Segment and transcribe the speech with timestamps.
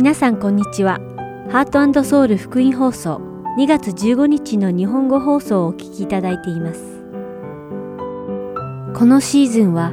[0.00, 0.98] 皆さんこんにちは。
[1.50, 3.20] ハートソウル福音放送
[3.58, 6.80] 2月15日の日本語放送をお聞きいただいています。
[8.96, 9.92] このシーズンは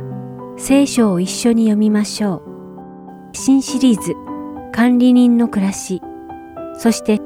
[0.58, 2.42] 聖書を一緒に読みましょう。
[3.34, 4.14] 新シリーズ
[4.72, 6.02] 管理人の暮らし。
[6.78, 7.20] そして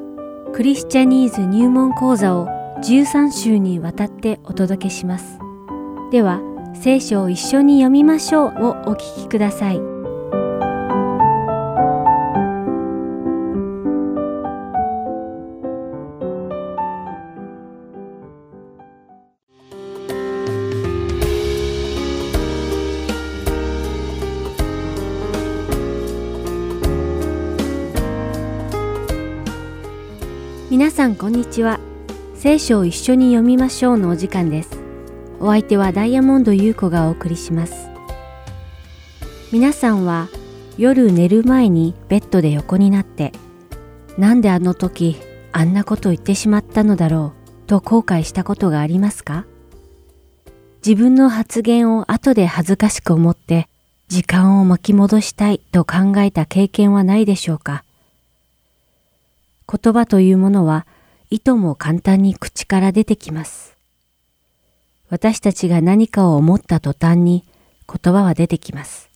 [0.51, 2.47] クリスチャニーズ入門講座を
[2.83, 5.37] 13週にわたってお届けします。
[6.11, 6.41] では
[6.73, 9.90] 聖書を一緒に読みましょうをお聞きください。
[31.01, 31.79] さんこんにちは。
[32.35, 34.69] 聖書を一緒に読みましょうのお時間です。
[35.39, 37.89] お相手はダイヤモンド優子がお送りします。
[39.51, 40.29] 皆さんは
[40.77, 43.31] 夜寝る前にベッドで横になって
[44.19, 45.17] なんであの時
[45.51, 47.33] あんなこと言ってしまったのだろ
[47.65, 49.47] うと後悔したことがありますか？
[50.85, 53.67] 自分の発言を後で恥ずかしく思って
[54.07, 57.83] 時間を巻き戻したいと考えた経験はないでしょうか？
[59.69, 60.85] 言葉というものは、
[61.29, 63.75] 意図も簡単に口から出てきます。
[65.09, 67.43] 私たちが何かを思った途端に
[67.87, 69.09] 言葉は出てきます。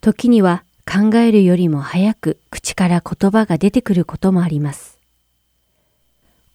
[0.00, 4.98] 時には考えるよりも早く口から言葉が出てくることもあります。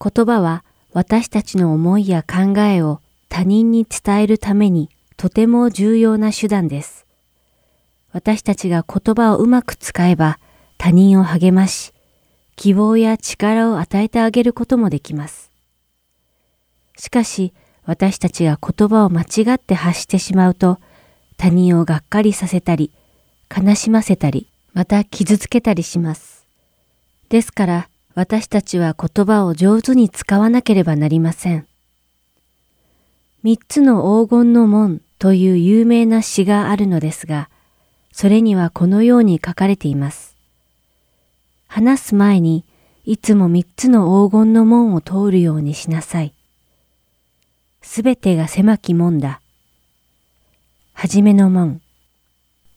[0.00, 7.06] 言葉は私たちの思いや考えを他人に伝えるためにとても重要な手段です。
[8.12, 10.38] 私たちが言葉をうまく使えば
[10.78, 11.92] 他人を励まし、
[12.60, 15.50] 希望や力を与えてあげることもできます。
[16.98, 17.54] しかし、
[17.86, 20.78] 私たちが言葉を間違って発してしまうと、
[21.38, 22.92] 他人をがっかりさせたり、
[23.50, 26.44] 悲しませたり、また傷つけたりします。
[27.30, 31.66] ですから、私たちは言葉を上手に使わなければなりません。
[33.42, 37.48] 三つの黄金の門という有名な詩があるのですが、
[38.12, 40.29] それにはこのように書かれています。
[41.72, 42.64] 話す前に
[43.04, 46.34] いつも三つの黄金の門を通るようにしなさい。
[47.80, 49.40] すべてが狭き門だ。
[50.94, 51.80] はじめの門。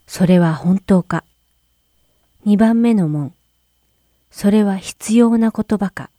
[0.06, 1.24] それは本当か。
[2.46, 3.34] 二番目の門。
[4.30, 6.12] それは必要な言葉か。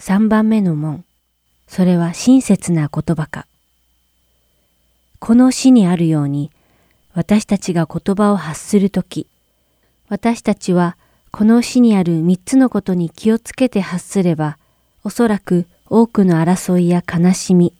[0.00, 1.04] 三番目の門。
[1.68, 3.46] それは親切な言葉か。
[5.20, 6.50] この詩にあるように、
[7.14, 9.28] 私たちが言葉を発するとき、
[10.08, 10.96] 私たちは
[11.30, 14.58] この詩にある三つのことに気をつけて発すれば、
[15.04, 17.74] おそらく多くの争いや悲しみ、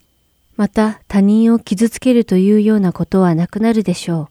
[0.57, 4.29] また他人を傷つけるというようなことはなくなるでしょう。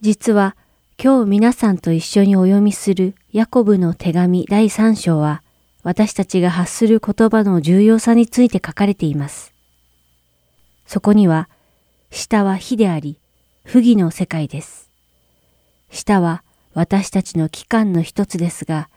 [0.00, 0.56] 実は
[1.00, 5.42] 今日皆さんと一緒にお読みするヤコブの手紙第三章は、
[5.84, 9.52] 私たちが発する言葉の重要さについて書かれています。
[10.86, 11.48] そこには、
[12.10, 13.20] 下は火であり、
[13.62, 14.90] 不義の世界です。
[15.90, 16.42] 下は
[16.78, 18.88] 私たちの器官の一つですが、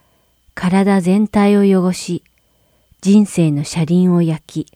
[0.54, 2.22] 体全体を汚し、
[3.00, 4.72] 人生の車輪を焼き、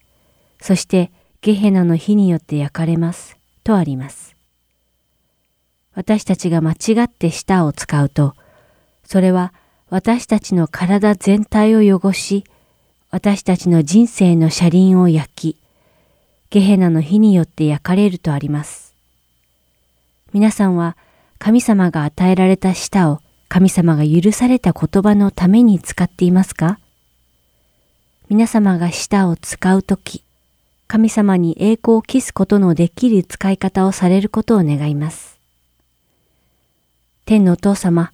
[0.60, 4.34] そしてゲヘナの火によって焼かれます、とあります。
[5.94, 8.34] 私たちが間違って舌を使うと、
[9.04, 9.54] それは
[9.88, 12.42] 私たちの体全体を汚し、
[13.12, 15.56] 私たちの人生の車輪を焼き、
[16.50, 18.96] ゲヘナの火によって焼かれるとあります。
[20.32, 20.96] 皆さんは
[21.38, 26.78] 神様が与えられた舌を神様が許された言葉のために使っていますか？
[28.28, 30.24] 皆様が舌を使うとき、
[30.88, 35.38] 神様に栄光を期すことのできる使い方をされることを願います。
[37.24, 38.12] 天のお父様、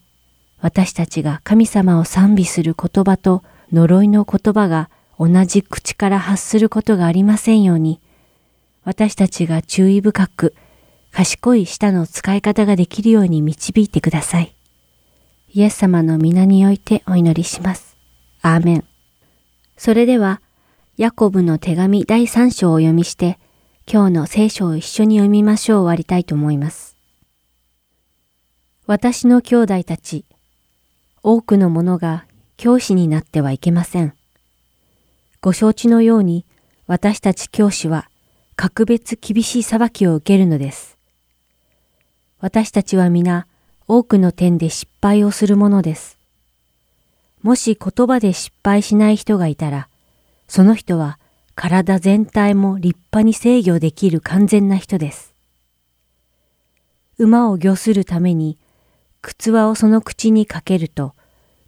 [0.61, 8.01] 私たちが神様を賛美する言葉と呪いの言葉が同じ口から発することがありませんように、
[8.85, 10.55] 私たちが注意深く
[11.13, 14.55] 賢い舌の使い方ができるように導いてください。
[15.55, 17.99] イエス様の皆においてお祈りします。
[18.41, 18.85] アーメン。
[19.77, 20.41] それでは、
[20.97, 23.39] ヤコブの手紙第3章を読みして、
[23.87, 26.97] 今日の聖書を一緒に読みましょう終わりたいと思います。
[28.87, 30.25] 私の兄弟たち、
[31.23, 32.25] 多くの者が
[32.57, 34.15] 教師になってはいけません。
[35.43, 36.47] ご承知のように、
[36.87, 38.09] 私たち教師は
[38.57, 40.92] 格別厳しい裁きを受けるのです。
[42.43, 43.47] 私たちは皆
[43.87, 46.19] 多くの点で失敗をするものです。
[47.41, 49.89] もし言葉で失敗しない人がいたら、
[50.49, 51.21] その人は
[51.55, 55.35] 体全体も立派に制御できる完全な人です。
[57.17, 58.59] 馬を御するために
[59.21, 61.15] 靴輪をその口にかけると、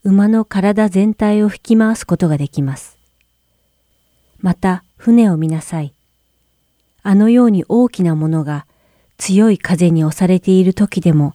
[0.02, 2.98] 馬の体全体を引き回すことができます。
[4.40, 5.94] また、船を見なさい。
[7.04, 8.66] あのように大きなものが
[9.18, 11.34] 強い風に押されている時でも、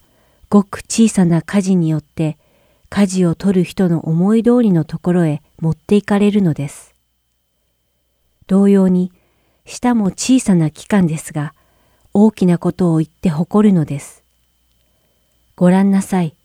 [0.50, 2.38] ごく小さな火事によって、
[2.90, 6.96] 舵を取る人の思い通りのところへ持っていかれるのです。
[8.48, 9.12] 同様に、
[9.66, 11.54] 舌も小さな器官ですが、
[12.14, 14.24] 大きなことを言って誇るのです。
[15.56, 16.36] ご覧なさい。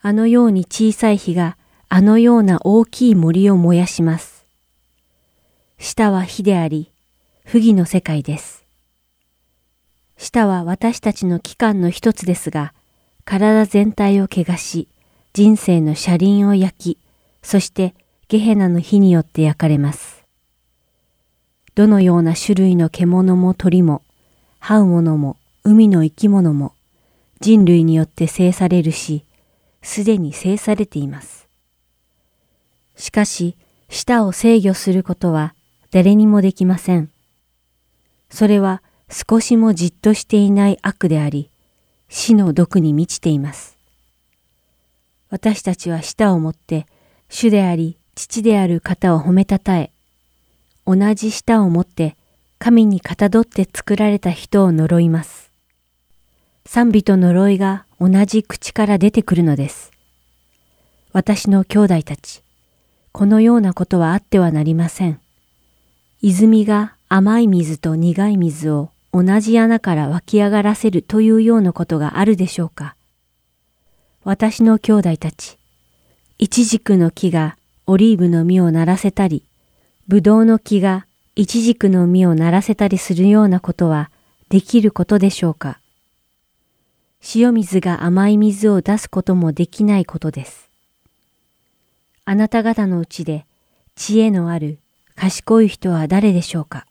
[0.00, 1.56] あのように小さい火が
[1.88, 4.44] あのような大きい森を燃やします。
[5.78, 6.90] 舌は火であり、
[7.44, 8.63] 不義の世界です。
[10.16, 12.72] 舌は私たちの器官の一つですが、
[13.24, 14.88] 体全体を汚し、
[15.32, 16.98] 人生の車輪を焼き、
[17.42, 17.94] そして
[18.28, 20.24] ゲヘナの火によって焼かれます。
[21.74, 24.02] どのような種類の獣も鳥も、
[24.60, 26.74] 這う者も海の生き物も
[27.40, 29.24] 人類によって制されるし、
[29.82, 31.48] すでに制されています。
[32.96, 33.56] しかし、
[33.88, 35.54] 舌を制御することは
[35.90, 37.10] 誰にもできません。
[38.30, 41.50] それは少しもじっとしていない悪であり、
[42.08, 43.76] 死の毒に満ちています。
[45.30, 46.86] 私たちは舌をもって、
[47.28, 49.90] 主であり父である方を褒めたたえ、
[50.86, 52.16] 同じ舌をもって
[52.58, 55.50] 神にかたどって作られた人を呪います。
[56.66, 59.92] 賛美と呪いが同じ口から出てくるのです。
[61.12, 62.42] 私の兄弟たち、
[63.12, 65.20] このようなことはあってはなりません。
[66.22, 72.96] 泉が甘い水と苦い水を同じ穴から湧き上がらせるというようなことがあるでしょうか。
[74.24, 75.56] 私の兄弟たち、
[76.38, 77.56] イチジクの木が
[77.86, 79.44] オリーブの実をならせたり、
[80.08, 81.06] ブドウの木が
[81.36, 84.10] イチジクの実をならせたりするようなことは
[84.48, 85.78] できることでしょうか。
[87.36, 90.68] 塩水が甘い水を出すこともできないことです。
[92.24, 93.46] あなた方のうちで
[93.94, 94.80] 知恵のある
[95.14, 96.84] 賢い人は誰でしょうか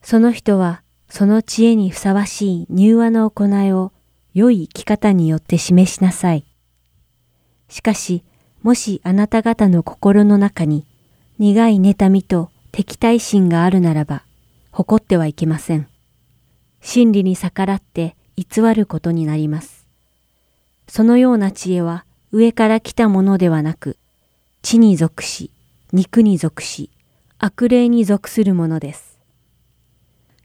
[0.00, 0.81] その人は
[1.14, 3.92] その知恵にふさわしい柔和の行いを
[4.32, 6.46] 良い生き方によって示しなさい。
[7.68, 8.24] しかし、
[8.62, 10.86] もしあなた方の心の中に
[11.38, 14.22] 苦い妬みと敵対心があるならば、
[14.70, 15.86] 誇ってはいけません。
[16.80, 19.86] 真理に逆らって偽ることになります。
[20.88, 23.98] そのような知恵は上から来たものではなく、
[24.62, 25.50] 地に属し、
[25.92, 26.88] 肉に属し、
[27.36, 29.11] 悪霊に属するものです。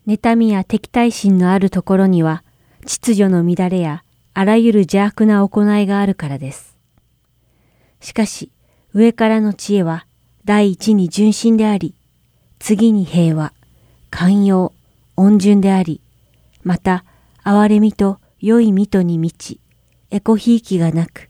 [0.08, 2.42] 妬みや敵対心のあるところには、
[2.86, 6.78] 秩序の乱れやあらゆる邪悪な行いがあるからです。
[8.00, 8.50] しかし、
[8.94, 10.06] 上からの知恵は、
[10.46, 11.94] 第一に純真であり、
[12.58, 13.52] 次に平和、
[14.08, 14.72] 寛容、
[15.16, 16.00] 温順であり、
[16.62, 17.04] また、
[17.44, 19.60] 憐れみと良い見とに満ち、
[20.10, 21.28] エコひいきがなく、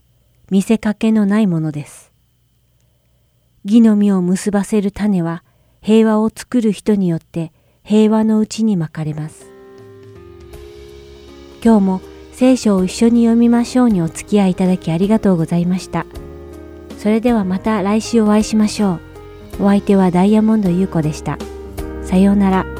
[0.51, 2.13] 見せかけのないものです。
[3.65, 5.43] 義の実を結ばせる種は
[5.83, 7.53] 平和を作る人によって
[7.88, 9.50] 平和のうちにまかれます。
[11.64, 12.00] 今日も
[12.32, 16.05] 聖書を一緒に読みましょうにお付き合いいただきありがとうございました。
[16.99, 18.99] それではまた来週お会いしましょ
[19.58, 19.64] う。
[19.64, 21.38] お相手はダイヤモンド優子でした。
[22.02, 22.78] さようなら。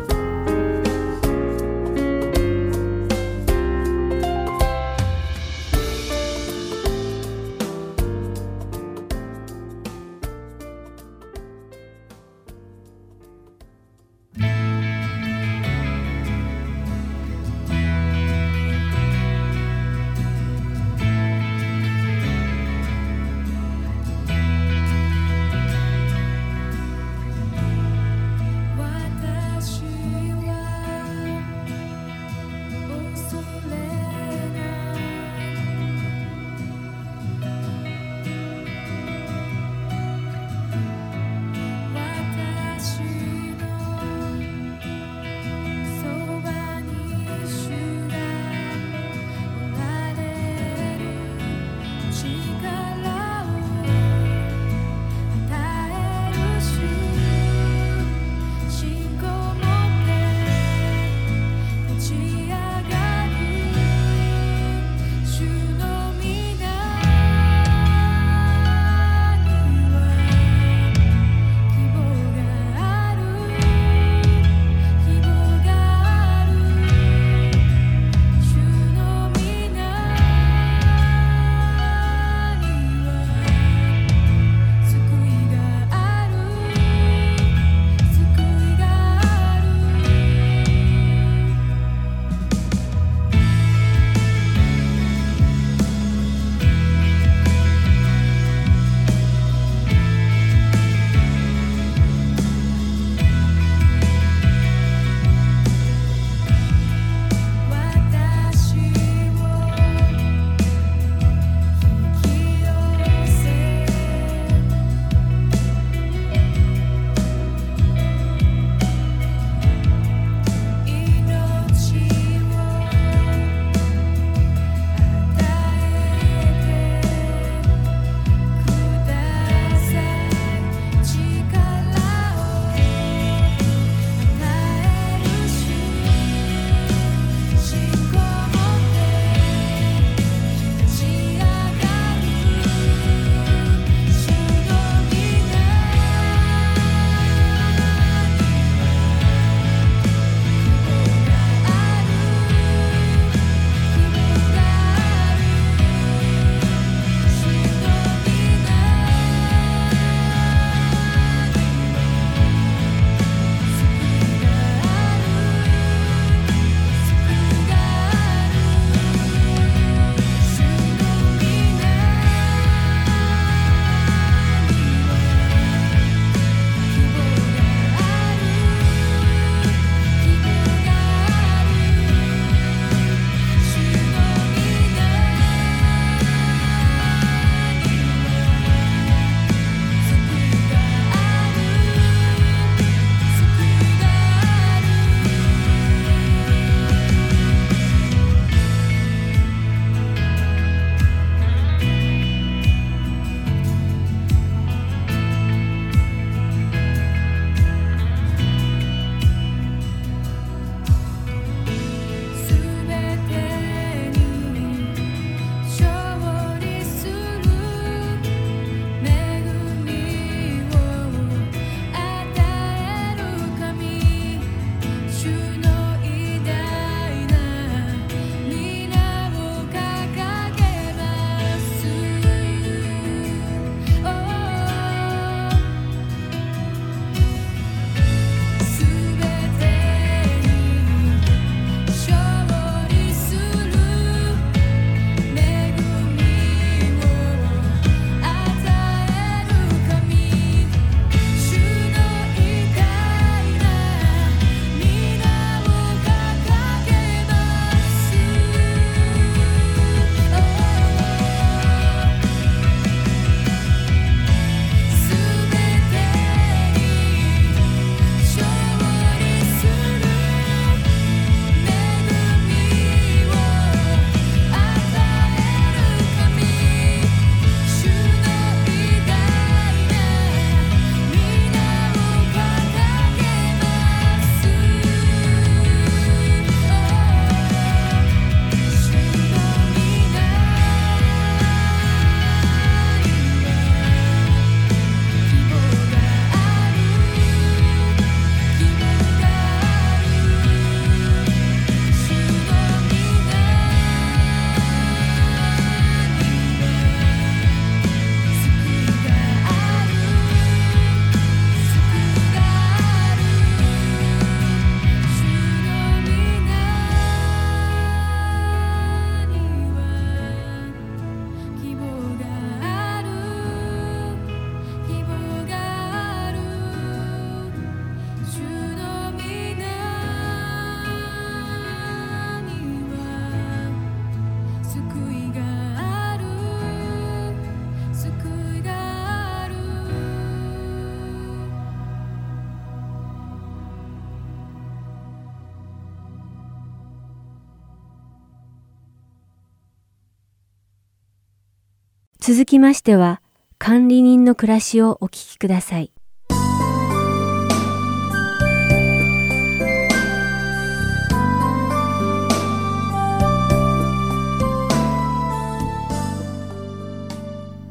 [352.29, 353.23] 続きましては、
[353.56, 355.91] 管理人の暮らしをお聞きください。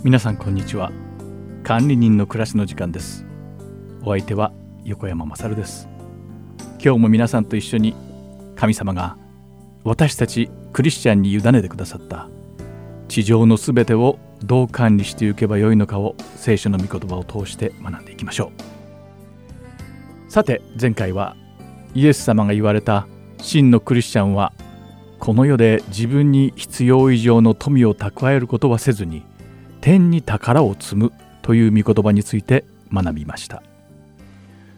[0.03, 0.91] 皆さんこんにちは。
[1.63, 3.27] 管理人の暮らしの時間です。
[4.01, 4.51] お相手は
[4.83, 5.87] 横山勝です。
[6.83, 7.93] 今日も皆さんと一緒に
[8.55, 9.17] 神様が
[9.83, 12.27] 私たちクリスチャンに委ねてくださった
[13.07, 18.51] 地上のすべてをどう管理していけばよいのかを聖書の御言葉を通して学んでいきましょ
[20.27, 20.31] う。
[20.31, 21.35] さて前回は
[21.93, 23.07] イエス様が言われた
[23.39, 24.53] 真のクリスチャンは
[25.19, 29.23] この世で自分に必要以上の富を蓄えることはせずに
[29.81, 33.63] 天に宝を積むという御言葉について学びました。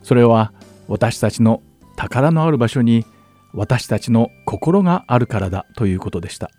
[0.04, 0.54] それは
[0.88, 1.62] 私たちの
[1.96, 3.06] 宝のある場所に
[3.54, 6.52] 私たちの心があるからだということでした。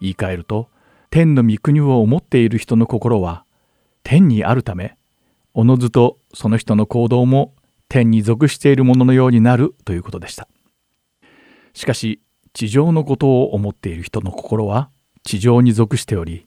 [0.00, 0.68] 言い換えると
[1.10, 3.44] 天の御国を思っている人の心は
[4.02, 4.96] 天にあるため
[5.54, 7.54] おのずとその人の行動も
[7.88, 10.48] 天に属しているもののようになるということでした
[11.74, 12.20] しかし
[12.52, 14.90] 地上のことを思っている人の心は
[15.22, 16.46] 地上に属しており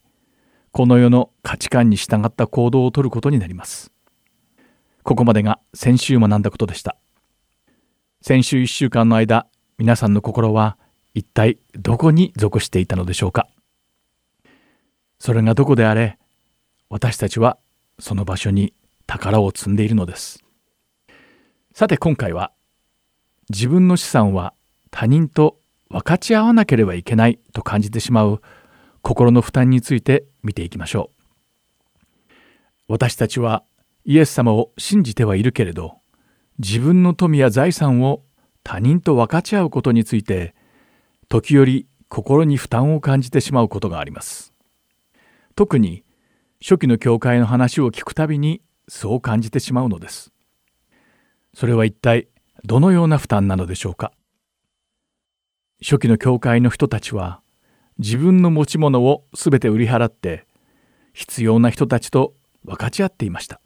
[0.76, 3.92] この世の価値観に従った行動をとることになります。
[5.04, 6.98] ここまでが先週学んだことでした。
[8.24, 9.46] 先週1週間の間、
[9.78, 10.80] 皆さんの心は
[11.14, 13.48] 一体どこに属していたのでしょうか
[15.26, 16.18] それがどこであれ、
[16.90, 17.58] 私たちは
[17.98, 18.74] その場所に
[19.08, 20.44] 宝を積んでいるのです。
[21.74, 22.52] さて今回は、
[23.50, 24.54] 自分の資産は
[24.92, 25.56] 他人と
[25.90, 28.42] 分かち合わなければいけないと感じてしまう
[29.02, 31.10] 心の負担について見ていきましょ
[31.90, 31.94] う。
[32.90, 33.64] 私たちは
[34.04, 36.00] イエス様を信じてはいるけれど、
[36.60, 38.24] 自分の富や財産を
[38.62, 40.54] 他人と分かち合うことについて、
[41.30, 44.53] 時折心に負担を感じてしまうことがあります。
[45.56, 46.04] 特に
[46.62, 50.32] 初期の教会の話を聞くたびにそう感じてしまうのです。
[51.54, 52.28] それは一体
[52.64, 54.12] どのような負担なのでしょうか？
[55.82, 57.42] 初期の教会の人たちは
[58.00, 60.48] 自分の持ち物をすべて売り払って
[61.14, 62.34] 必要な人たちと
[62.64, 63.60] 分かち合っていました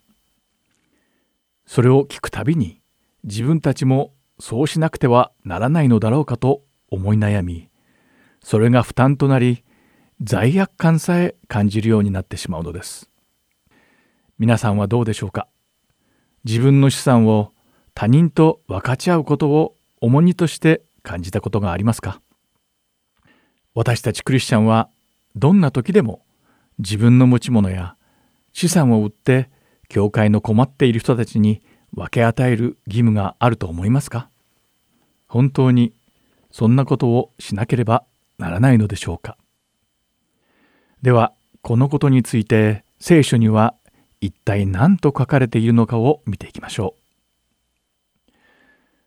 [1.67, 2.81] それを聞くたびに
[3.23, 7.69] 自分たちもそうしなくてはならないのだろうかと思い悩み
[8.43, 9.63] それが負担となり
[10.19, 13.07] 罪悪感さえ感じるようになってしまうのです。
[14.39, 15.47] 皆さんはどうでしょうか？
[16.43, 17.51] 自分の資産を
[17.93, 22.19] 他人と分かち合うことを重荷として感じたことがありますか？
[23.75, 24.89] 私たちクリスチャンは
[25.35, 26.23] どんな時でも
[26.79, 27.95] 自分の持ち物や
[28.53, 29.51] 資産を売って
[29.87, 31.61] 教会の困っている人たちに
[31.93, 34.29] 分け与える義務があると思いますか？
[35.27, 35.93] 本当に
[36.51, 38.03] そんなことをしなければ
[38.39, 39.37] ならないのでしょうか？
[41.01, 43.75] ではこのことについて聖書には
[44.21, 47.01] 一体何と書かれているのかを見ていきましょう。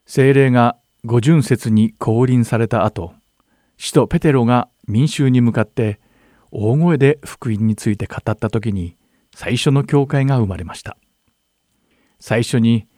[0.06, 3.12] 精霊が五巡節に降臨された後
[3.76, 6.00] 使徒ペテロが民衆に向かって
[6.50, 8.96] 大声で福音について語った時に
[9.32, 10.96] 最初の教会が生まれました
[12.18, 12.88] 最初に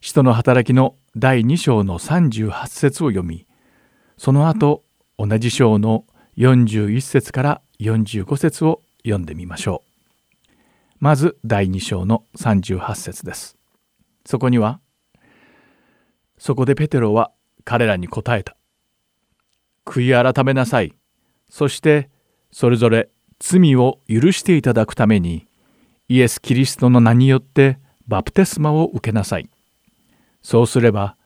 [0.00, 3.46] 使徒の働きの第2章の38節を読み
[4.16, 4.84] その後
[5.18, 6.04] 同じ章の
[6.38, 10.52] 41節から45節を読んでみましょう
[10.98, 13.56] まず第2章の38節です
[14.24, 14.80] そこには
[16.38, 17.32] そこでペテロは
[17.64, 18.56] 彼らに答えた
[19.90, 20.94] 悔い改めなさい。
[21.48, 22.10] そして
[22.52, 23.08] それぞれ
[23.40, 25.48] 罪を許していただくために
[26.08, 29.48] イエス・キリストの名によってバプテスマを受けなさい。
[30.42, 31.16] そうすれば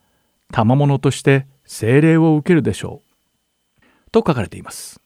[0.50, 3.82] 賜物として聖霊を受けるでしょう。
[4.12, 5.00] と書かれています。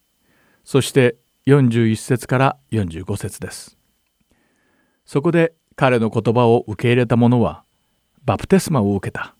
[0.64, 1.16] そして
[1.48, 3.78] 41節から45節です。
[5.06, 7.64] そこで彼の言葉を受け入れた者は
[8.22, 9.34] バプテスマを受けた。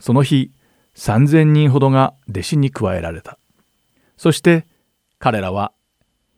[0.00, 0.52] その日
[0.96, 3.38] 3,000人ほどが弟子に加えられた。
[4.16, 4.66] そして
[5.18, 5.72] 彼らは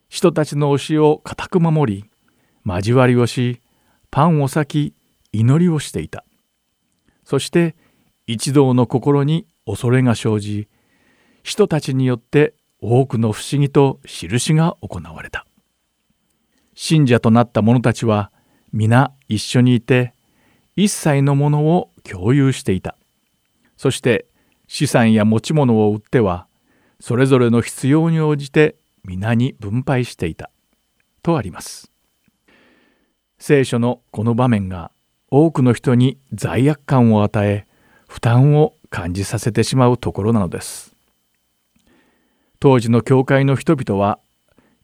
[0.09, 2.11] 人たちの教えを固く守り
[2.67, 3.61] 交わりをし
[4.11, 4.95] パンを裂き
[5.31, 6.25] 祈りをしていた。
[7.25, 7.77] そして
[8.27, 10.69] 一同の心に恐れが生じ
[11.45, 15.47] 人たちによって多くの不思議と印が行われた。
[16.75, 18.31] 信者となった者たちは
[18.73, 20.15] 皆一緒にいて
[20.77, 22.97] 一切のものを共有していた。
[23.77, 24.27] そして
[24.67, 26.47] 資産や持ち物を売っては
[27.01, 30.51] それぞれの必要に応じて皆に分配していた
[31.23, 31.91] とあります
[33.39, 34.93] 聖書のこの場面が
[35.31, 37.67] 多くの人に罪悪感を与え
[38.07, 40.95] 負担を感じさせてしまうところなのです
[42.61, 44.19] 当時の教会の人々は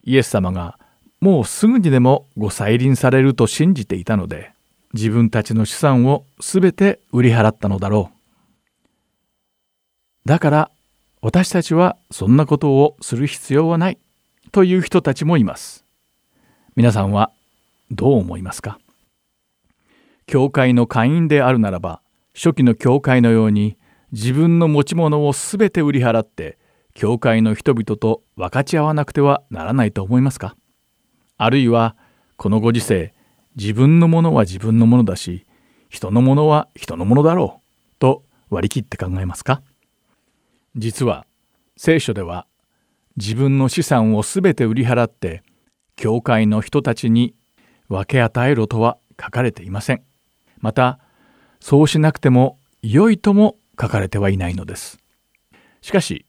[0.03, 0.79] イエス様が
[1.21, 4.51] もうすぐにでもご再臨されると信じていたので
[4.93, 10.27] 自分たちの資産をすべて売り払ったのだろう。
[10.27, 10.71] だから
[11.21, 13.99] 私たちはそんなことをする必要はない
[14.51, 15.85] という人たちもいます。
[16.75, 17.31] 皆さんは
[17.91, 18.79] どう思いますか？
[20.25, 22.01] 教会の会員であるならば
[22.33, 23.77] 初期の教会のように
[24.11, 26.57] 自分の持ち物をすべて売り払って
[26.97, 30.55] 教会の人々と分かち合わなくてはならないと思いますか？
[31.37, 31.95] あるいは
[32.37, 33.13] このご時世
[33.55, 35.45] 自分のものは自分のものだし
[35.89, 39.61] 人のものは人のものだろうと割り切って考えますか？
[40.75, 41.27] 実は
[41.75, 42.47] 聖書では
[43.15, 45.43] 自分の資産をすべて売り払って
[45.97, 47.35] 教会の人たちに
[47.89, 50.01] 分け与えろとは書かれていません。
[50.61, 50.97] また
[51.59, 54.97] そうしなくても良いとも書かれてはいないのです。
[55.81, 56.25] しかし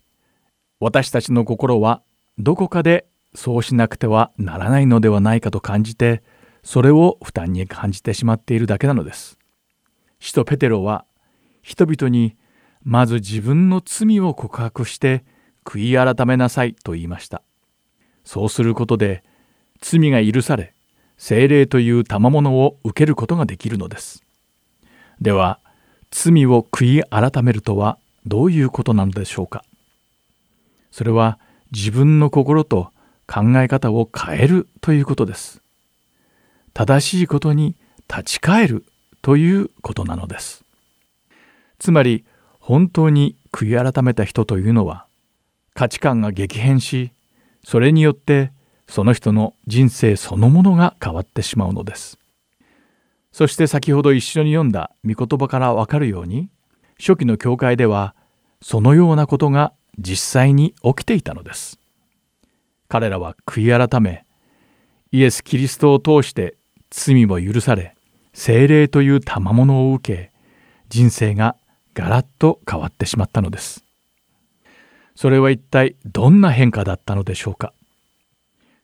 [0.81, 2.03] 私たちの心は
[2.39, 6.23] どこかでそうしなくてはならないのではないかと感じて
[6.63, 9.39] それを負担に感じてしまっているだけなのです。
[10.21, 11.05] 使徒ペテロは
[11.63, 12.37] 人々に
[12.85, 15.25] まず自分の罪を告白して
[15.65, 17.43] 悔い改めなさいと言いました。
[18.25, 19.25] そうすることで
[19.81, 20.75] 罪が許され
[21.17, 24.23] 精霊という賜物を受けることができるのです。
[25.21, 25.59] では
[26.11, 29.65] 罪を悔い改めるとはどういうことなのでしょうか
[30.91, 31.39] それは
[31.73, 32.91] 自分の心と
[33.27, 35.61] 考え方を変えるということです。
[36.73, 37.77] 正しいことに
[38.09, 38.85] 立ち返る
[39.21, 40.65] ということなのです。
[41.79, 42.25] つまり
[42.59, 45.07] 本当に悔い改めた人というのは
[45.75, 47.13] 価値観が激変し
[47.65, 48.53] それによって
[48.89, 52.19] その人の人生そのものが変わってしまうのです。
[53.33, 56.49] そして先ほど一緒に読んだ御言葉からわかるように
[56.99, 58.15] 初期の教会では
[58.63, 61.79] そのようなことが実際に起きていたのです。
[62.89, 64.25] 彼らは悔い改め
[65.13, 66.57] イエス・キリストを通して
[66.91, 67.95] 罪も許され
[68.33, 70.33] 精霊という賜物を受け
[70.89, 71.57] 人生が
[71.95, 73.85] ガラッと変わってしまったのです。
[75.17, 77.75] それは一体どんな変化だったのでしょうか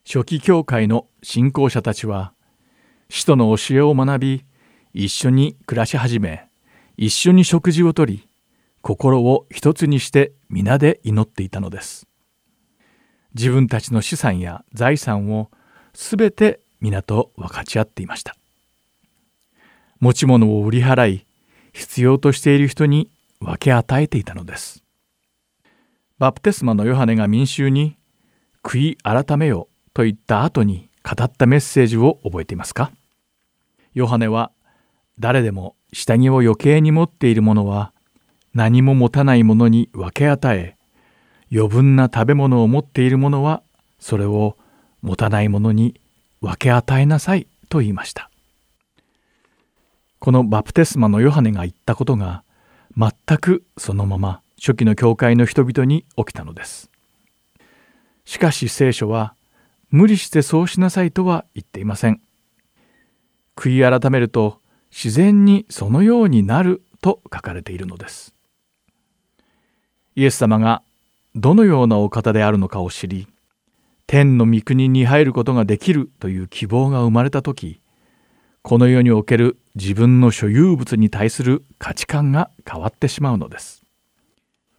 [0.05, 2.33] 初期教会の信仰者たちは
[3.09, 4.45] 使徒の教えを学び
[4.93, 6.49] 一緒に暮らし始め
[6.97, 8.29] 一緒に食事をとり
[8.85, 12.07] 心を一つにして皆で祈っていたのです。
[13.35, 15.51] 自分たちの資産や財産を
[15.95, 18.37] すべて皆と分かち合っていました。
[20.01, 21.27] 持ち物を売り払い
[21.73, 23.09] 必要としている人に
[23.41, 24.85] 分け与えていたのです。
[26.19, 27.97] バプテスマのヨハネが民衆に
[28.63, 32.93] 悔い改めよと言った後に語ったメッセージを覚えていますか？
[33.95, 34.51] ヨハネは
[35.19, 37.94] 誰でも下着を余計に持っている者は
[38.55, 40.77] 何も持たない者に分け与え
[41.53, 43.63] 余分な食べ物を持っている者は
[43.99, 44.57] それを
[45.03, 46.01] 持たない者に
[46.41, 48.31] 分け与えなさいと言いました
[50.19, 52.43] このバプテスマのヨハネが言ったことが
[52.97, 56.91] 全くそのまま初期の教会の人々に起きたのです
[58.25, 59.35] しかし聖書は
[59.95, 62.21] 無理してそうしなさいとは言っていません。
[63.55, 68.34] 悔い改めると自然にそのようになると書かれているのです。
[70.17, 70.83] イエス様が
[71.35, 73.27] どのようなお方であるのかを知り、
[74.07, 77.81] 天の御国に入ることができるという希望が生まれた時、
[78.63, 83.83] この世における自分の所有物に対する価値観が変わってしまうのです。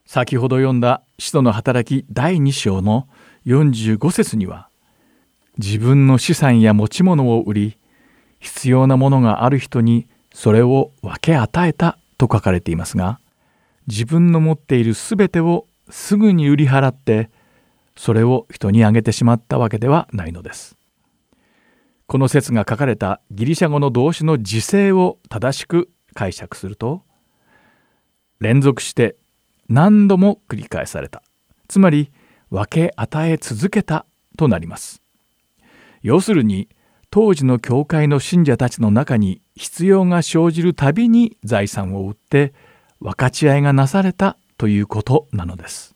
[0.05, 3.07] 先ほど読んだ使徒の働き第2章の
[3.45, 4.69] 45節には、
[5.57, 7.77] 自分の資産や持ち物を売り
[8.39, 13.19] 必要なものがある人にそれを分け与えたと書かれていますが
[13.87, 17.29] 自分の持っている全てをすぐに売り払って
[17.95, 20.77] それを人にあげてしまったわけではないのです。
[22.07, 27.01] この説が書かれたギリシャ語の動詞の時制を正しく解釈すると
[28.39, 29.15] 連続して
[29.69, 31.23] 何度も繰り返された
[31.67, 32.11] つまり
[32.51, 34.05] 分け与え続けた
[34.37, 35.01] となります。
[36.01, 36.69] 要するに
[37.09, 42.53] 当時の教会の信者たちの中に必要が生じるたびに財産を売って
[42.99, 45.93] 分かち合いがなされたということなのです。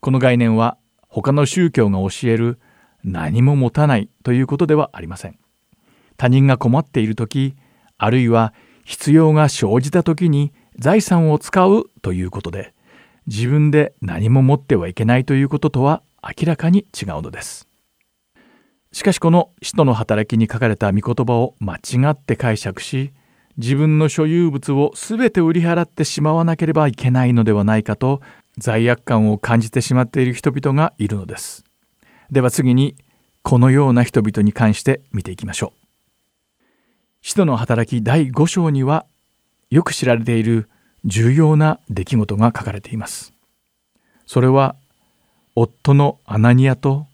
[0.00, 0.76] この概念は
[1.08, 2.58] 他の宗教が教える
[3.04, 5.38] 何も持たないということではありません。
[6.16, 7.56] 他人が困っている時
[7.98, 8.52] あるいは
[8.84, 12.74] 必要が生じた時に財産を使うということで
[13.26, 17.68] 自分で何も持ってはいけないということとは明らかに違うのです。
[18.92, 23.12] しかしこの使徒の働きに書かれた御言葉を間違って解釈し
[23.60, 28.22] 自分の所有物を全て売り払ってしまわなければいけないのではないかと
[28.56, 31.64] 罪悪感を感じてしまっている人々がいるのです。
[32.30, 32.96] では次に
[33.42, 36.26] このような人々に関して見ていきましょう。
[37.20, 39.04] 使徒の働き第5章には
[39.68, 40.70] よく知られている
[41.04, 43.34] 重要な出来事が書かれています。
[44.26, 44.74] それは
[45.54, 47.06] 夫のアナニアと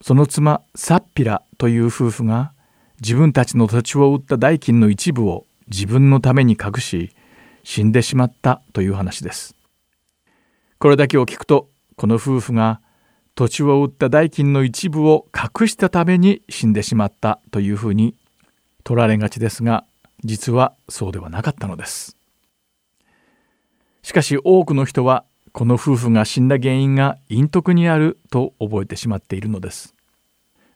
[0.00, 2.52] その妻サッピラという夫婦が
[3.00, 7.14] 自分たちの土地を売った代金の一部を自分のために隠し
[7.64, 9.56] 死んでしまったという話です。
[10.78, 12.80] これだけを聞くとこの夫婦が
[13.34, 18.14] 土地を売った代金の一部を隠したために死んでしまったというふうに
[18.84, 19.84] 取られがちですが
[20.24, 22.16] 実はそうではなかったのです。
[24.02, 29.94] しかし多くの人はこの夫婦が死んだ原因が陰徳にあると覚えてしまっているのです。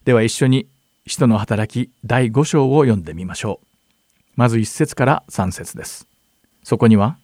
[0.05, 0.67] では一緒に
[1.07, 3.70] 使徒の働き第5章を読んでみましょう。
[4.35, 6.07] まず1節から3節です。
[6.63, 7.17] そこには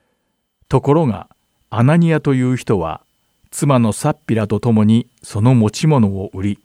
[0.68, 1.28] 「ところが
[1.70, 3.02] アナニアという人は
[3.50, 6.58] 妻のサッピラと共にその持ち物を売り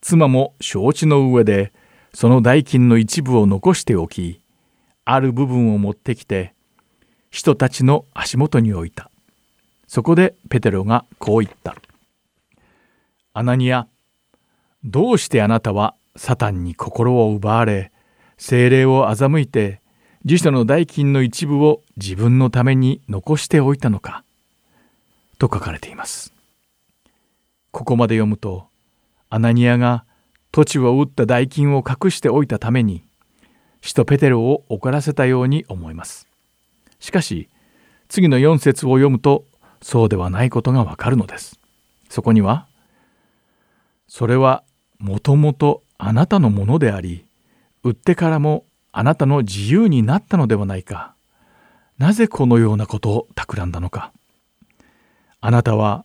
[0.00, 1.72] 妻も承知の上で
[2.12, 4.40] その代金の一部を残しておき
[5.04, 6.54] ある部分を持ってきて
[7.30, 9.10] 人たちの足元に置いた
[9.86, 11.76] そこでペテロがこう言った
[13.32, 13.86] 「アナニア
[14.84, 17.92] どうしてあなたはサタンに心を奪われ
[18.38, 19.80] 精霊を欺いて
[20.24, 24.24] 辞書の代金の一部を自分のために残しておいたのか
[25.38, 26.32] と書かれています。
[27.70, 28.66] ここまで読むと
[29.28, 30.04] アナニアが
[30.50, 33.04] 土地を売った代金を隠しておいたために
[33.82, 36.26] 使徒ペテロを怒らせたように思います。
[36.98, 37.48] しかし
[38.08, 39.44] 次の4節を読むと
[39.82, 41.60] そうではないことがわかるのです。
[42.08, 42.66] そこには
[44.08, 44.64] 「それは
[44.98, 47.25] もともとあなたのものであり
[47.88, 51.14] 売ってからもあなたの自由になったのではないか。
[51.98, 54.12] なぜこのようなことを企んだのか。
[55.40, 56.04] あなたは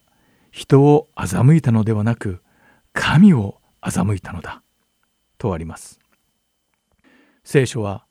[0.52, 2.42] 人を欺いたのではなく
[2.94, 4.62] 神を欺いたのだ
[5.38, 6.00] とあります
[7.44, 8.06] 聖書は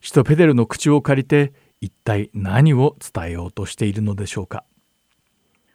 [0.00, 4.64] 使徒ペテルの口を借りて一体何を伝えようとしているのでしょうか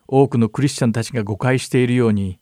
[0.08, 2.40] 多くのクリスチャンたちが誤解しているように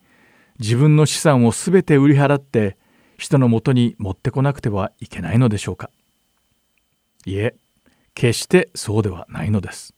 [0.60, 2.78] 自分の資産を全て売り払って
[3.18, 5.90] 人のもとに持ってこなくてはいけないのでしょうか
[7.26, 7.56] いえ
[8.14, 9.98] 決してそうではないのです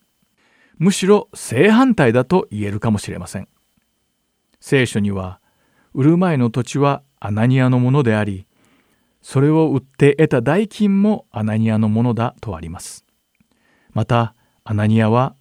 [0.80, 3.50] むしろ正反対だと言えるかもしれません。
[4.62, 5.42] 聖書には
[5.94, 8.48] 売る前の土地はアナニアのものであり
[9.22, 13.06] それを売って得た代金もアナニアのものだとあります。
[13.92, 15.36] またアナニアは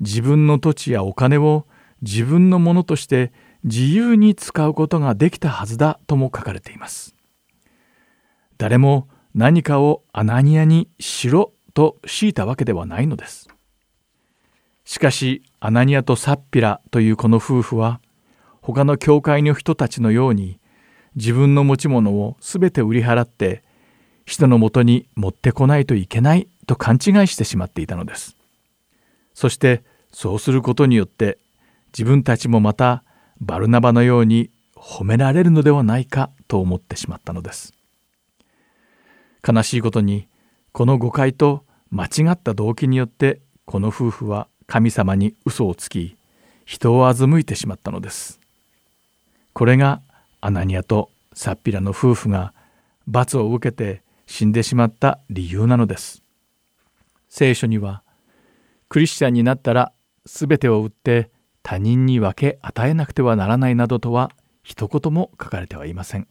[0.00, 1.66] 自分の土地やお金を
[2.02, 7.14] 自分のものとして自由に使うことができたはずだとも書かれています。
[8.60, 13.48] 誰も何かをアナニアにしろと強いたわけではないのです。
[14.84, 18.02] しかしアナニアとサッピラというこの夫婦は
[18.60, 20.60] 他の教会の人たちのように
[21.16, 23.64] 自分の持ち物を全て売り払って
[24.26, 28.36] 人のもとに持ってこないといけないと勘違いしてしまっていたのです。
[29.32, 31.38] そしてそうすることによって
[31.94, 33.04] 自分たちもまた
[33.40, 37.79] バルナバのように褒められるのではないかと思ってしまったのです。
[39.46, 40.28] 悲しいことに
[40.72, 46.16] この誤解と間違った動機によってこの夫婦は神様に嘘をつき
[46.64, 48.38] 人を欺いてしまったのです。
[49.52, 50.00] これが
[50.40, 52.54] アナニアとサッピラの夫婦が
[53.06, 56.22] 罰を受けて死んでしまった理由なのです。
[57.28, 58.02] 聖書には
[58.88, 59.92] クリスチャンになったら
[60.24, 61.30] 全てを売って
[61.62, 64.30] 他人に分け与えなくてはならないなどとは
[64.62, 66.28] 一言も書かれてはいません。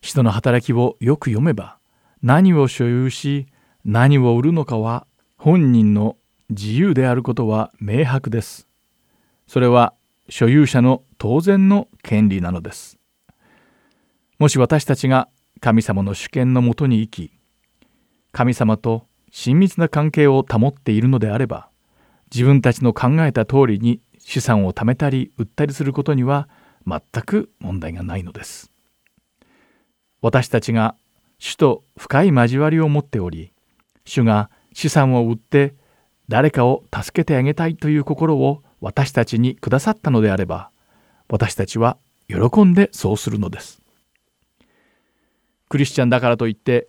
[0.00, 1.78] 人の働きをよく読めば
[2.22, 3.46] 何を所有し
[3.84, 5.06] 何を売るのかは
[5.36, 6.16] 本人の
[6.50, 8.68] 自由であることは明白です。
[9.46, 9.94] それは
[10.28, 12.98] 所有者の当然の権利なのです。
[14.38, 15.28] もし私たちが
[15.60, 17.32] 神様の主権のもとに生き、
[18.32, 21.68] 神様と親密な関係を保っているのであれば、
[22.32, 26.48] 自分たちの考えた通りに資産を貯めたり売ったりすることには
[26.86, 28.70] 全く問題がないのです。
[30.20, 30.94] 私たちが
[31.38, 33.52] 主と深い交わりを持っており、
[34.04, 35.74] 主が資産を売って
[36.28, 40.70] 誰かを助けてあげたいという心を私たちにくださったのであれば
[41.28, 41.96] 私たちは
[42.28, 43.80] 喜んでそうするのです。
[45.68, 46.88] クリスチャンだからといって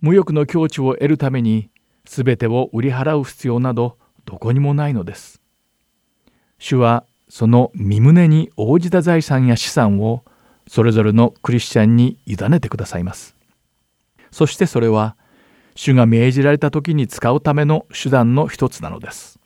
[0.00, 1.70] 無欲の境地を得るために
[2.04, 5.40] 全てを売り払う必要などどこにもないのです。
[6.58, 10.24] 主はその身旨に応じた財産や資産を
[10.68, 13.34] それぞれのクリスチャンに委ねてくださいます。
[14.30, 15.16] そしてそれは
[15.74, 19.38] 主が命じられた時に使うための手段の一つなのです。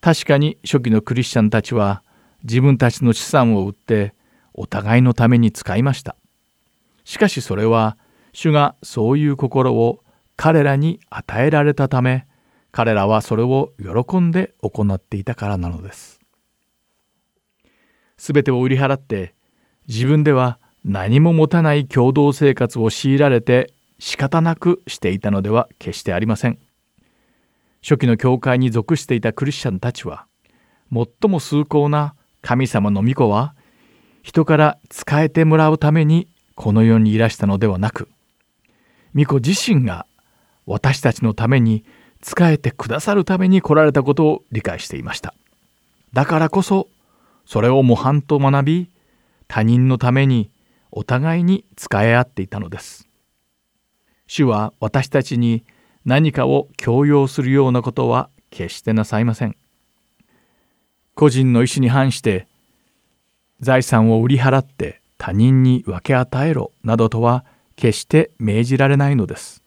[0.00, 2.02] 確かに初期のクリスチャンたちは
[2.44, 4.14] 自分たちの資産を売って
[4.54, 6.16] お互いのために使いました
[7.04, 7.98] しかしそれは
[8.32, 10.00] 主がそういう心を
[10.36, 12.26] 彼らに与えられたため
[12.72, 16.20] 彼らはそれを喜んで行っていたからなのです
[18.18, 19.34] すべてを売り払って
[19.88, 26.58] 自分では何も持たない共同生活を強いられて仕方なくしていたのでは決してありません。
[27.82, 30.26] 初期の教会に属していたクリスチャンたちは
[30.92, 33.54] 最も崇高な神様の御子は
[34.22, 38.08] 人から仕えてもらうためにこの世にいらしたのではなく
[39.14, 40.06] 御子自身が
[40.66, 41.84] 私たちのために
[42.22, 45.32] 仕えてくださるために来られたことを理解していました。
[46.12, 46.88] だからこそ
[47.44, 48.90] それを模範と学び
[49.48, 50.50] 他人のために
[50.90, 53.08] お互いに仕え合っていたのです
[54.26, 55.64] 主は私たちに
[56.04, 59.56] 何かを強要するようなことは決してなさいません
[61.14, 62.46] 個人の意思に反して
[63.60, 69.62] 財産を売り払って他人に分け与えろなどとは決して命じられないのです。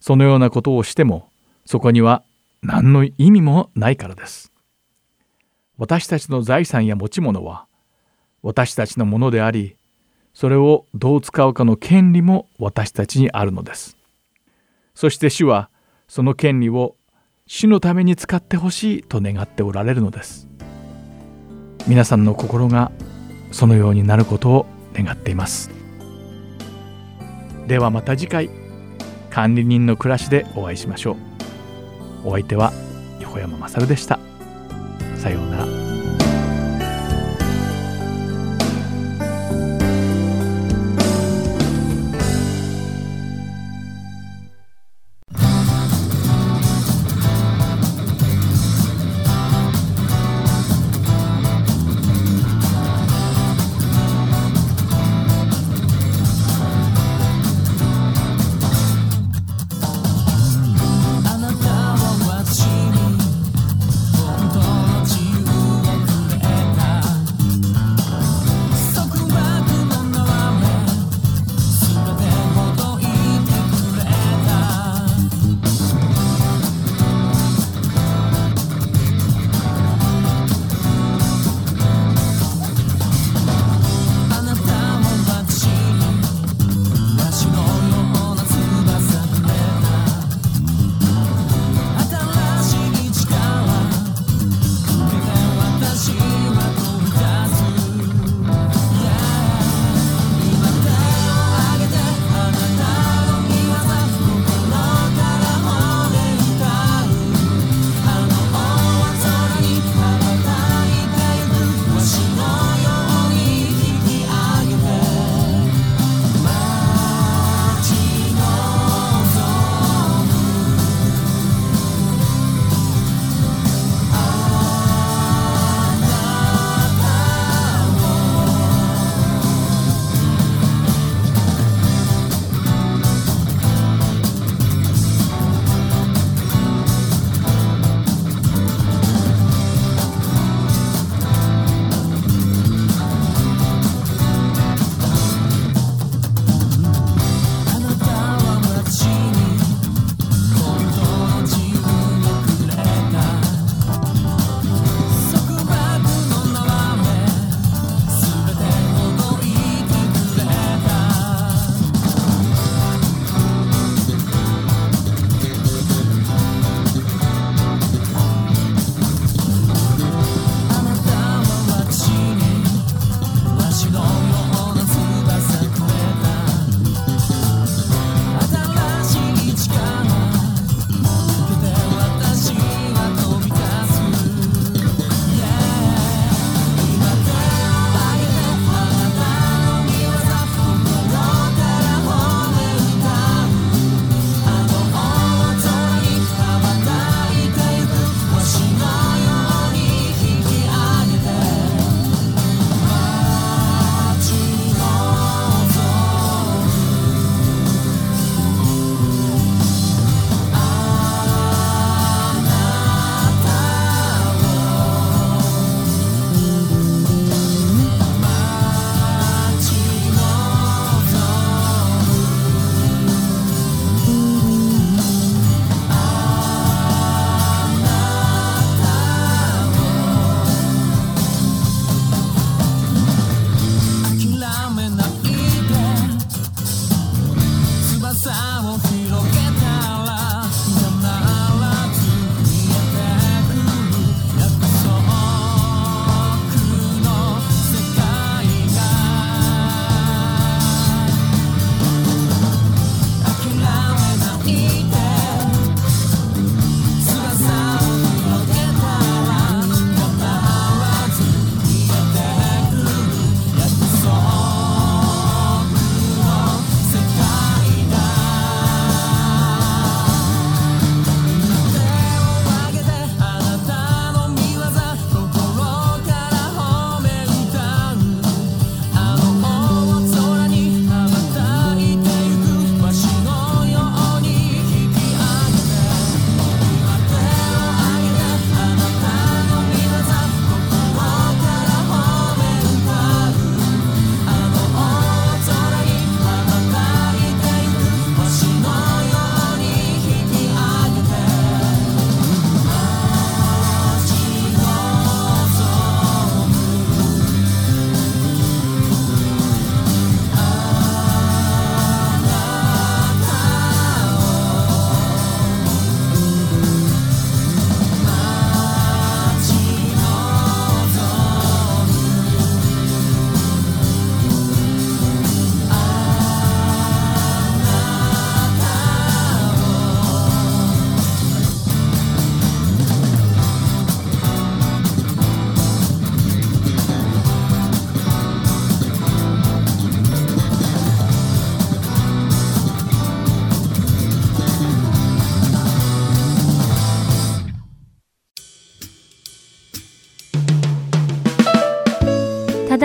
[0.00, 1.30] そのようなことをしても
[1.64, 2.22] そこには
[2.62, 4.52] 何の意味もないからです。
[5.78, 7.66] 私たちの財産や持ち物は
[8.44, 9.76] 私たちのものであり
[10.34, 13.96] それをどう使うかの権利も私たちにあるのです。
[14.94, 15.70] そして主は
[16.08, 16.96] その権利を
[17.46, 20.48] 主のために使ってほしいと願っておられるのです。
[21.86, 22.92] 皆さんの心が
[23.50, 25.70] そのようになることを願っています。
[27.66, 28.50] ではまた次回
[29.30, 31.16] 管理人の暮らしでお会いしましょ
[32.24, 32.72] うお相手は
[33.20, 34.18] 横山勝でした
[35.16, 35.83] さようなら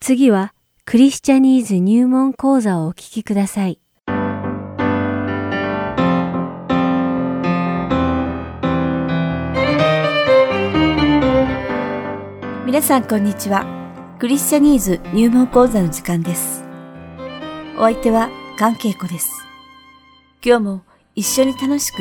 [0.07, 0.53] 次は
[0.85, 3.81] クリスチャニーズ入門講座をお聞きください。
[12.67, 13.65] 皆さんこんにちは。
[14.19, 16.63] クリスチャニーズ入門講座の時間です。
[17.79, 18.29] お相手は
[18.59, 19.33] 関係子です。
[20.45, 20.83] 今日も
[21.15, 21.97] 一緒に楽しく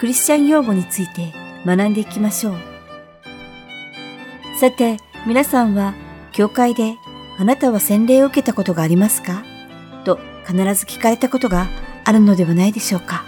[0.00, 1.32] クリスチャン用語について
[1.64, 2.56] 学んでいきましょう。
[4.58, 5.94] さて、皆さんは
[6.32, 6.96] 教会で
[7.36, 9.44] あなたは洗礼を受けたことがありますか？
[10.04, 11.68] と必ず聞かれたことが
[12.04, 13.24] あるのではないでしょうか。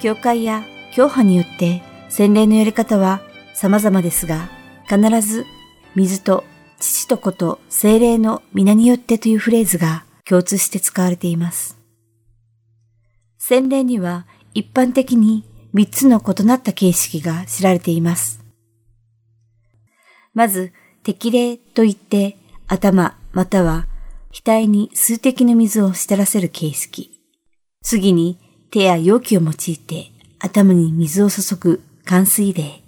[0.00, 3.22] 教会や教派によって洗礼のやり方は
[3.54, 4.48] 様々ですが、
[4.88, 5.46] 必ず
[5.94, 6.44] 水と
[6.78, 11.78] 父と子と精霊の皆によってというフレーズが共通して使われています。
[13.38, 18.40] 洗礼には一般的に三つの異なった形式が知られています。
[20.34, 22.36] まず、適齢といって
[22.66, 23.86] 頭または
[24.32, 27.20] 額に数滴の水を滴らせる形式。
[27.82, 28.38] 次に
[28.70, 32.82] 手や容器を用いて頭に水を注ぐ冠水霊。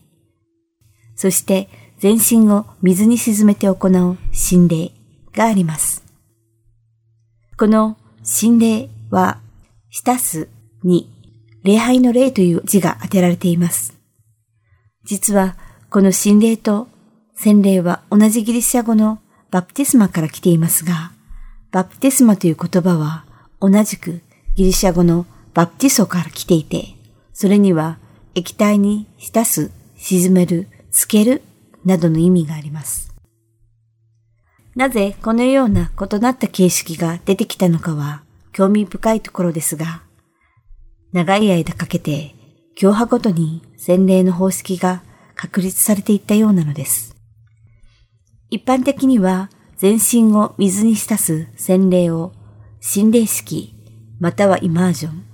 [1.14, 1.68] そして
[1.98, 4.92] 全身を水に沈めて行う心霊
[5.32, 6.04] があります。
[7.58, 9.40] この心霊は、
[9.88, 10.48] 浸す
[10.82, 11.08] に
[11.62, 13.94] 礼拝の霊という字が当てられています。
[15.04, 15.56] 実は
[15.88, 16.88] この心霊と
[17.34, 19.20] 洗礼は同じギリシャ語の
[19.50, 21.12] バプテスマから来ていますが、
[21.70, 23.24] バプテスマという言葉は
[23.60, 24.20] 同じく
[24.54, 26.94] ギリシャ語のバプティソから来ていて、
[27.32, 27.98] それには
[28.34, 31.42] 液体に浸す、沈める、つける
[31.84, 33.12] などの意味があります。
[34.74, 38.22] なぜこのような異なった形式が出てきたのかは
[38.52, 40.02] 興味深いところですが、
[41.12, 42.34] 長い間かけて
[42.74, 45.02] 教派ごとに洗礼の方式が
[45.34, 47.15] 確立されていったようなのです。
[48.50, 52.32] 一般的には全身を水に浸す洗礼を
[52.80, 53.74] 心霊式
[54.20, 55.24] またはイマージョン。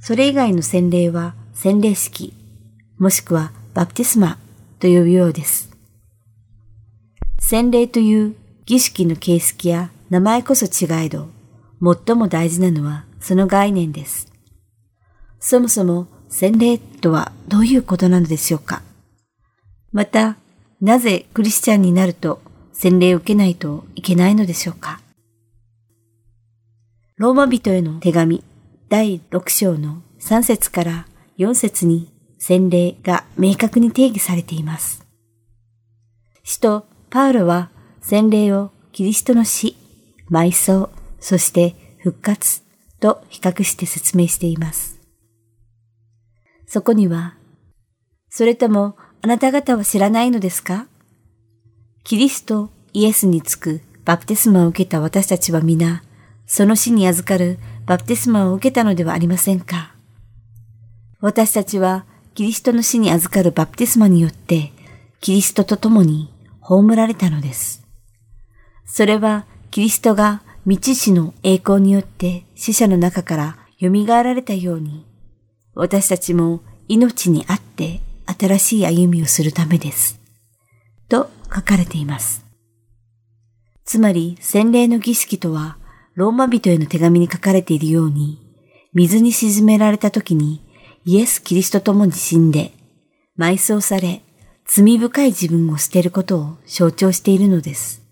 [0.00, 2.34] それ以外の洗礼は洗礼式
[2.98, 4.38] もしくはバプテスマ
[4.78, 5.70] と呼ぶようです。
[7.40, 11.28] 洗礼という儀式の形式や名前こそ違えど、
[11.82, 14.32] 最も大事なのはその概念です。
[15.40, 18.82] そもそも洗礼とはどういうことなのでしょうか
[19.90, 20.36] また、
[20.82, 25.00] なぜクリスチャンになると洗礼を受けないといけないのでしょうか？
[27.18, 28.42] ローマ人への手紙
[28.88, 31.06] 第6章の3節から
[31.38, 32.10] 4節に
[32.40, 35.06] 洗礼が明確に定義されています。
[36.42, 37.70] 使徒パウロは
[38.00, 39.76] 洗礼をキリストの死、
[40.32, 42.62] 埋葬、そして復活
[42.98, 44.98] と比較して説明しています。
[46.66, 47.36] そこには、
[48.30, 50.88] それともあなた方は知らないのですか？
[52.02, 56.02] キリスト、イエスにつくバプテスマを受けた私たちは皆、
[56.44, 59.94] その死に預かるバプテスマを受けたのではありませんか？
[61.20, 62.04] 私たちは
[62.34, 64.72] キリストの死に預かるバプテスマによって、
[65.20, 67.86] キリストと共に葬られたのです。
[68.86, 75.06] それはキリストが未知死の栄光によって死者の中から蘇られたように、
[75.76, 80.20] 私たちも命にあって新しい歩みをするためです。
[81.08, 82.44] と書かれています。
[83.84, 85.76] つまり洗礼の儀式とは
[86.14, 88.38] ローマ人への手紙に書かれているように
[88.94, 90.62] 水に沈められた時に
[91.04, 92.72] イエス・キリストと共に死んで
[93.38, 94.22] 埋葬され
[94.66, 98.02] 罪深い自分を捨てることを象徴しているのです。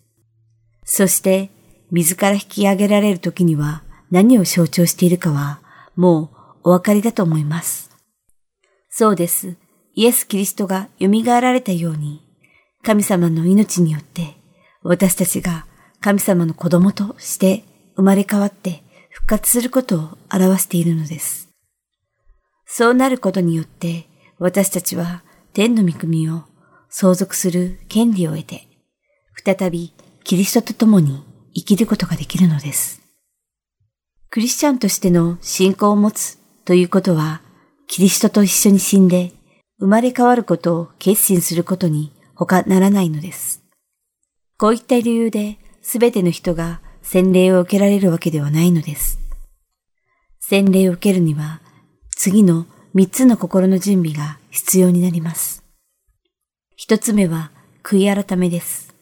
[0.85, 1.51] そして
[1.91, 5.61] 水から引き上げられる時には何を象徴しているかは
[5.97, 6.29] もう
[6.65, 7.91] お分かりだと思います。
[8.89, 9.57] そうです。
[10.01, 12.23] イエス・キリストが蘇られたように
[12.83, 14.35] 神様の命によって
[14.83, 15.67] 私たちが
[16.01, 17.65] 神様の子供として
[17.97, 21.51] 生まれ変わって復活することを表しているのです。
[22.65, 24.07] そうなることによって
[24.39, 25.23] 私たちは
[25.53, 26.45] 天の御国を
[26.89, 28.69] 相続する権利を得て、
[29.45, 29.93] 再び
[30.25, 31.23] キリストと共に
[31.55, 33.03] 生きることができるのです。
[34.31, 37.43] クリスチャンとしての信仰を持つということは、
[37.87, 39.33] キリストと一緒に死んで
[39.81, 43.63] 生まれ変わることを決心することに他ならないのです。
[44.59, 49.19] こういった理由で、すべての人が洗礼を受けられるわけではないのです。
[50.39, 51.63] 洗礼を受けるには、
[52.11, 55.65] 次の三つの心の準備が必要になります。
[56.77, 57.51] 一つ目は、
[57.83, 58.95] 悔い改めです。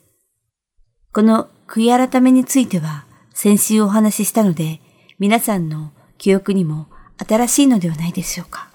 [1.12, 3.04] この悔い改めについては、
[3.34, 4.80] 先週お話ししたので、
[5.18, 6.86] 皆さんの記憶にも
[7.18, 8.67] 新しいのではないでしょうか。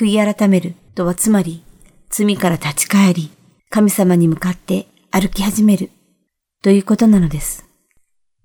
[0.00, 1.62] 悔い改めるとはつまり、
[2.08, 3.30] 罪から立ち返り、
[3.68, 5.90] 神様に向かって歩き始める
[6.62, 7.66] ということなのです。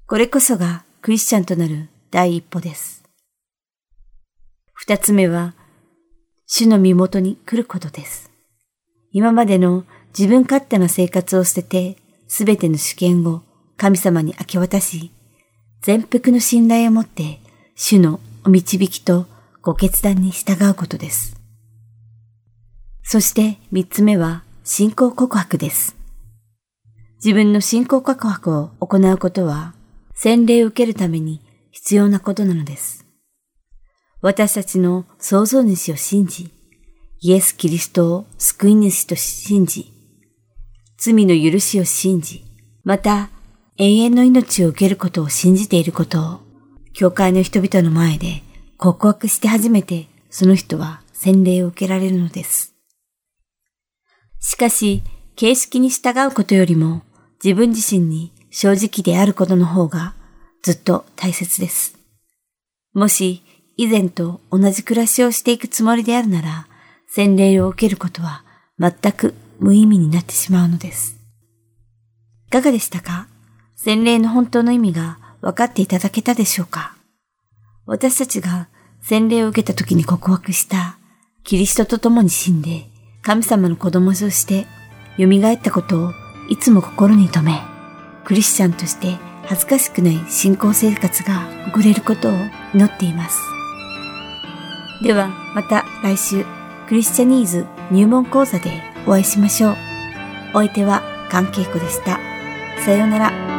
[0.06, 3.06] これこそがクリスチャンとなる第一歩です。
[4.74, 5.54] 二つ目は、
[6.46, 8.30] 主の身元に来ることです。
[9.14, 11.98] 今までの自分勝手な生活を捨てて、
[12.28, 13.44] すべての主権を
[13.78, 15.10] 神様に明け渡し、
[15.82, 17.40] 全幅の信頼を持って、
[17.76, 19.26] 主のお導きと
[19.62, 21.35] ご決断に従うことです。
[23.08, 25.96] そして三つ目は信仰告白です。
[27.24, 29.76] 自分の信仰告白を行うことは、
[30.16, 31.40] 洗礼を受けるために
[31.70, 33.06] 必要なことなのです。
[34.22, 36.52] 私たちの創造主を信じ、
[37.22, 39.94] イエス・キリストを救い主と信じ、
[40.98, 42.44] 罪の許しを信じ、
[42.84, 43.30] また
[43.78, 46.40] 永遠の命を受けることを信じていることを、
[46.94, 48.42] 教会の人々の前で
[48.78, 52.75] 告白して初めてその人は洗礼を受けられるのです。
[54.46, 55.02] しかし、
[55.36, 57.02] 形式に従うことよりも
[57.44, 60.14] 自分自身に正直であることの方が
[60.62, 61.98] ずっと大切です。
[62.94, 63.42] もし
[63.76, 66.68] 以前と同じ暮らしをしていくつもりであるなら、
[67.10, 68.44] 洗礼を受けることは
[68.78, 71.18] 全く無意味になってしまうのです。
[72.48, 73.28] いかがでしたか？
[73.76, 76.96] 洗礼の本当の意味が分かっていただけたでしょうか？
[77.88, 78.68] 私たちが
[79.02, 81.00] 洗礼を受けた時に告白した
[81.44, 82.86] キリストと共に死んで
[83.26, 84.68] 神様の子供として
[85.18, 86.12] 蘇ったことを
[86.48, 87.60] いつも心に留め、
[88.24, 92.34] クリスチャンとして恥ずかしくない信仰生活が送れることを
[92.76, 93.40] 祈っています。
[95.04, 96.46] ではまた来週、
[96.88, 99.76] クリスチャニーズ入門講座でお会いしましょう。
[100.54, 101.02] お相手は
[101.32, 102.20] 関係子でした。
[102.86, 103.55] さようなら。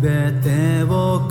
[0.00, 1.28] すべてを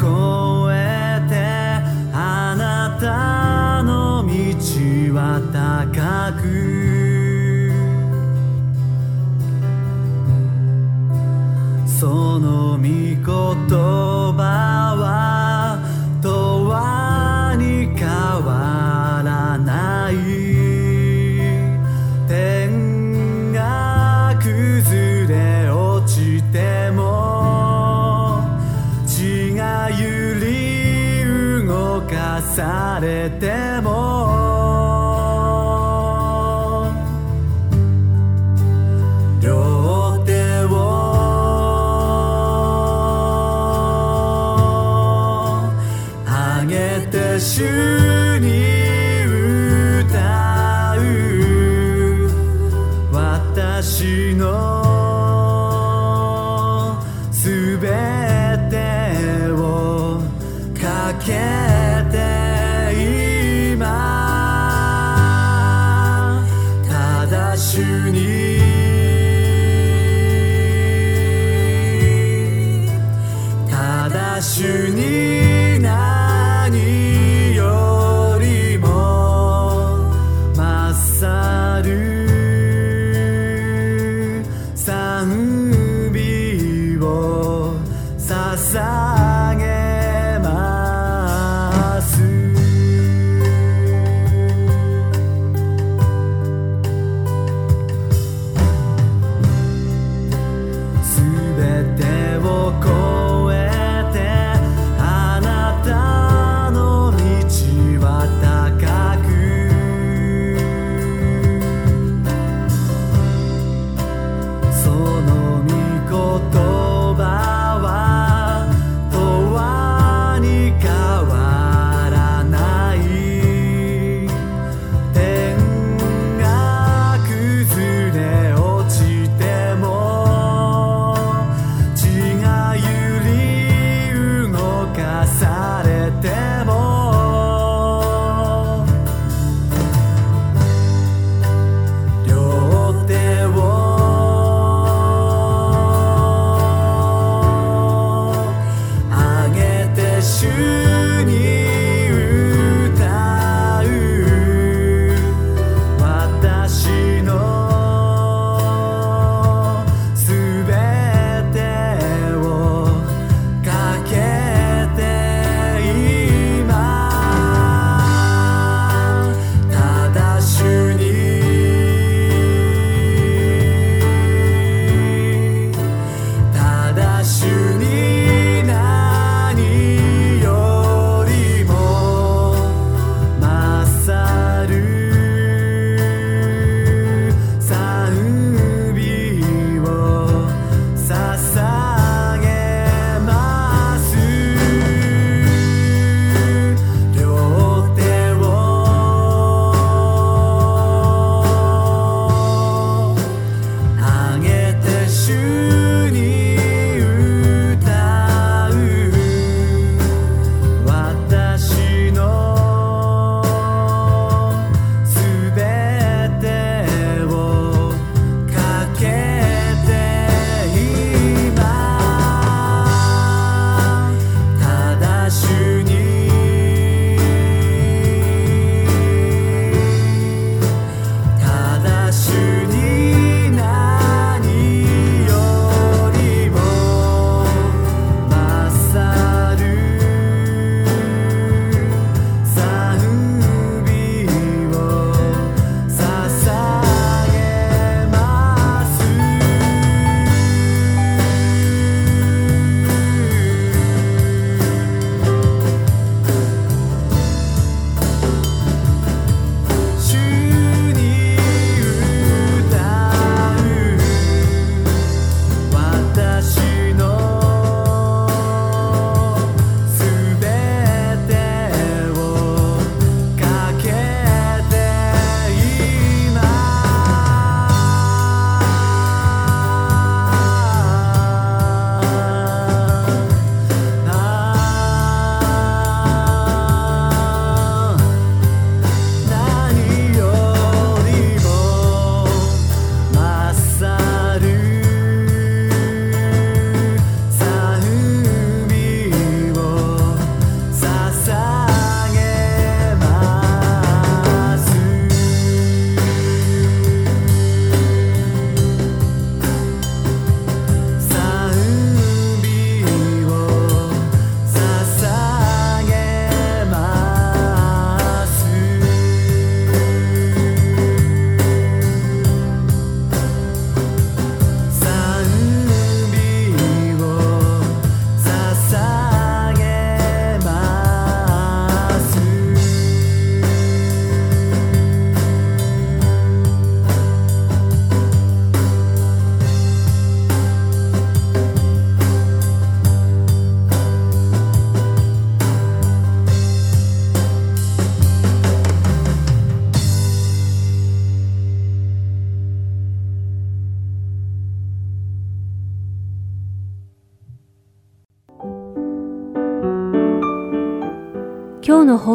[88.50, 89.29] casa.